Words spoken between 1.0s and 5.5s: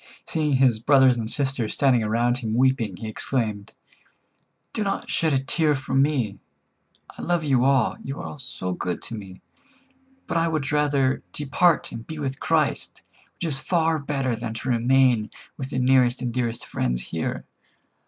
and sisters standing around him weeping, he exclaimed: "Do not shed a